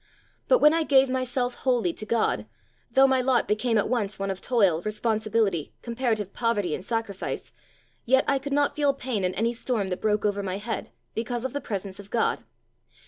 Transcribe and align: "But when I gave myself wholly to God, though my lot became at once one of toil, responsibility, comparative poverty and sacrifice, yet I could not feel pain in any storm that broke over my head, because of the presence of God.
"But 0.47 0.57
when 0.57 0.73
I 0.73 0.81
gave 0.81 1.11
myself 1.11 1.53
wholly 1.59 1.93
to 1.93 2.07
God, 2.07 2.47
though 2.91 3.05
my 3.05 3.21
lot 3.21 3.47
became 3.47 3.77
at 3.77 3.87
once 3.87 4.17
one 4.17 4.31
of 4.31 4.41
toil, 4.41 4.81
responsibility, 4.81 5.75
comparative 5.83 6.33
poverty 6.33 6.73
and 6.73 6.83
sacrifice, 6.83 7.53
yet 8.03 8.25
I 8.27 8.39
could 8.39 8.51
not 8.51 8.75
feel 8.75 8.95
pain 8.95 9.23
in 9.23 9.35
any 9.35 9.53
storm 9.53 9.89
that 9.89 10.01
broke 10.01 10.25
over 10.25 10.41
my 10.41 10.57
head, 10.57 10.89
because 11.13 11.45
of 11.45 11.53
the 11.53 11.61
presence 11.61 11.99
of 11.99 12.09
God. 12.09 12.43